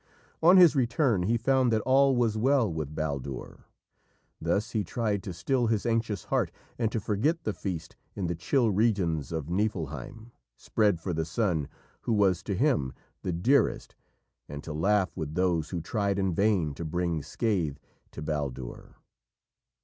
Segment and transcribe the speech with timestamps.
[0.41, 3.65] On his return he found that all was well with Baldur.
[4.41, 8.33] Thus he tried to still his anxious heart and to forget the feast in the
[8.33, 11.67] chill regions of Niflheim, spread for the son
[12.01, 13.93] who was to him the dearest,
[14.49, 17.77] and to laugh with those who tried in vain to bring scathe
[18.09, 18.95] to Baldur.